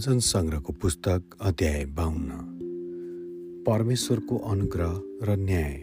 भजन 0.00 0.18
सङ्ग्रहको 0.18 0.72
पुस्तक 0.72 1.22
अध्याय 1.40 1.84
बाहुन्न 1.84 2.30
परमेश्वरको 3.66 4.36
अनुग्रह 4.36 4.92
र 5.22 5.36
न्याय 5.36 5.74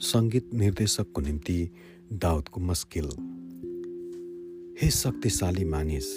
सङ्गीत 0.00 0.50
निर्देशकको 0.54 1.20
निम्ति 1.20 1.70
दाउदको 2.12 2.60
मस्किल। 2.60 3.06
हे 4.82 4.90
शक्तिशाली 4.90 5.64
मानिस 5.64 6.08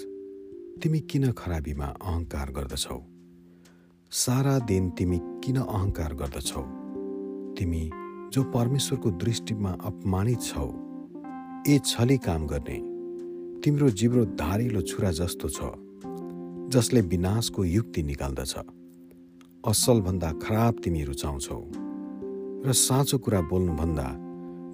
तिमी 0.83 0.99
किन 0.99 1.31
खराबीमा 1.31 1.85
अहङ्कार 1.85 2.51
गर्दछौ? 2.51 2.99
सारा 4.11 4.59
दिन 4.59 4.89
तिमी 4.89 5.19
किन 5.21 5.55
अहङ्कार 5.55 6.13
गर्दछौ? 6.13 6.63
तिमी 7.59 7.89
जो 8.33 8.43
परमेश्वरको 8.43 9.11
दृष्टिमा 9.11 9.71
अपमानित 9.71 10.41
छौ 10.41 10.67
ए 11.67 11.79
छली 11.85 12.17
काम 12.17 12.47
गर्ने 12.47 12.79
तिम्रो 13.61 13.89
जिब्रो 13.89 14.25
धारिलो 14.25 14.81
छुरा 14.81 15.11
जस्तो 15.11 15.49
छ। 15.49 15.71
जसले 16.73 17.01
विनाशको 17.01 17.63
युक्ति 17.63 18.01
निकाल्दछ। 18.03 18.53
असलभन्दा 19.63 20.31
खराब 20.43 20.79
तिमी 20.83 21.03
रुचाउँछौ 21.03 21.59
र 22.65 22.73
साँचो 22.73 23.17
कुरा 23.17 23.41
बोल्नुभन्दा 23.41 24.07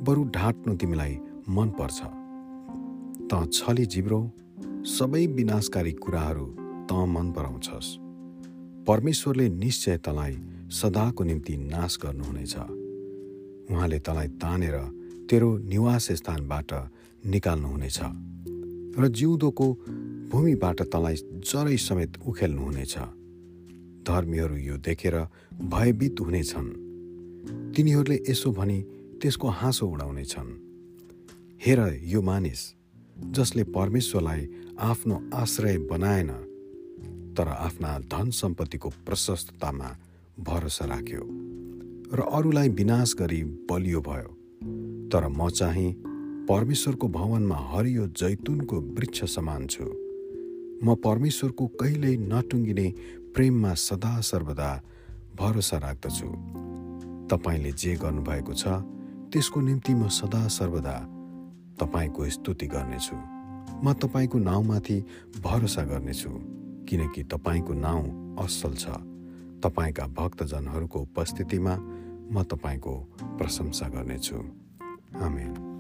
बरु 0.07 0.23
ढाँट्नु 0.35 0.75
तिमीलाई 0.75 1.13
मन 1.49 1.69
पर्छ। 1.79 1.99
त 3.29 3.31
छली 3.53 3.85
जिब्रो 3.85 4.19
सबै 4.87 5.25
विनाशकारी 5.27 5.91
कुराहरू 5.91 6.45
त 6.87 6.91
मन 7.15 7.31
पराउँछस्। 7.35 7.87
परमेश्वरले 8.87 9.49
निश्चय 9.49 9.97
तँलाई 9.97 10.33
सदाको 10.71 11.23
निम्ति 11.23 11.57
नाश 11.67 11.97
गर्नुहुनेछ। 12.03 12.55
उहाँले 13.71 13.99
तँलाई 13.99 14.27
तानेर 14.41 14.77
तेरो 15.29 15.49
निवास 15.67 16.11
स्थानबाट 16.11 16.71
निकाल्नुहुनेछ। 17.23 17.99
र 18.99 19.07
जिउँदोको 19.07 19.67
भूमिबाट 20.29 20.81
तँलाई 20.93 21.15
जरै 21.49 21.77
समेत 21.77 22.17
उखेल्नुहुनेछ 22.27 22.95
धर्मीहरू 24.07 24.55
यो 24.57 24.75
देखेर 24.77 25.15
भयभीत 25.73 26.19
हुनेछन्। 26.21 26.69
तिनीहरूले 27.73 28.17
यसो 28.29 28.51
भनी 28.51 28.79
त्यसको 29.21 29.47
हाँसो 29.49 29.85
उडाउनेछन्। 29.87 30.49
हेर 31.65 31.79
यो 32.03 32.21
मानिस 32.21 32.61
जसले 33.35 33.63
परमेश्वरलाई 33.75 34.47
आफ्नो 34.79 35.15
आश्रय 35.33 35.77
बनाएन 35.91 36.29
तर 37.37 37.47
आफ्ना 37.47 37.97
धन 38.11 38.29
सम्पत्तिको 38.31 38.89
प्रशस्ततामा 39.05 39.89
भरोसा 40.39 40.85
राख्यो 40.85 41.23
र 42.13 42.19
अरूलाई 42.37 42.69
विनाश 42.69 43.15
गरी 43.19 43.41
बलियो 43.69 44.01
भयो। 44.01 44.29
तर 45.09 45.27
म 45.27 45.49
चाहिँ 45.49 45.89
परमेश्वरको 46.49 47.07
भवनमा 47.07 47.57
हरियो 47.71 48.07
जैतुनको 48.17 48.75
वृक्ष 48.97 49.23
समान 49.35 49.67
छु। 49.67 49.85
म 50.83 50.95
परमेश्वरको 50.95 51.65
कहिल्यै 51.79 52.15
नटुङ्गिने 52.31 52.87
प्रेममा 53.35 53.73
सदा 53.73 54.13
सर्वदा 54.21 54.69
भरोसा 55.39 55.77
राख्दछु। 55.77 56.27
तपाईँले 57.31 57.71
जे 57.71 57.95
गर्नुभएको 57.95 58.53
छ 58.53 58.63
त्यसको 59.31 59.59
निम्ति 59.61 59.93
म 59.93 60.07
सदा 60.07 60.47
सर्वदा 60.47 60.95
तपाईँको 61.79 62.29
स्तुति 62.29 62.67
गर्नेछु। 62.67 63.15
म 63.83 63.93
तपाईँको 63.93 64.37
नाउँमाथि 64.39 64.97
भरोसा 65.43 65.83
गर्नेछु 65.83 66.29
किनकि 66.89 67.23
तपाईँको 67.23 67.73
नाउँ 67.73 68.37
असल 68.39 68.73
छ। 68.75 68.85
तपाईँका 69.63 70.05
भक्तजनहरूको 70.19 70.99
उपस्थितिमा 70.99 71.75
म 72.31 72.43
तपाईँको 72.43 72.93
प्रशंसा 73.37 73.87
गर्नेछु। 73.89 74.37
आमेन। 75.19 75.78